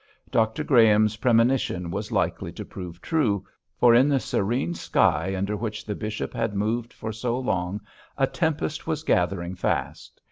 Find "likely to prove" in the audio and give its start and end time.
2.11-3.03